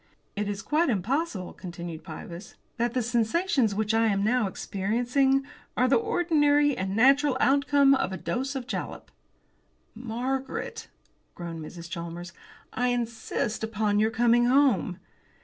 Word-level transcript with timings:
"It 0.35 0.49
is 0.49 0.63
quite 0.63 0.89
impossible," 0.89 1.53
continued 1.53 2.03
Pybus, 2.03 2.55
"that 2.77 2.95
the 2.95 3.03
sensations 3.03 3.75
which 3.75 3.93
I 3.93 4.07
am 4.07 4.23
now 4.23 4.47
experiencing 4.47 5.45
are 5.77 5.87
the 5.87 5.95
ordinary 5.97 6.75
and 6.75 6.95
natural 6.95 7.37
outcome 7.39 7.93
of 7.93 8.11
a 8.11 8.17
dose 8.17 8.55
of 8.55 8.65
jalap." 8.65 9.11
"Margaret," 9.93 10.87
groaned 11.35 11.63
Mrs. 11.63 11.87
Chalmers, 11.87 12.33
"I 12.73 12.87
insist 12.87 13.63
upon 13.63 13.99
your 13.99 14.09
coming 14.09 14.45
home." 14.47 14.97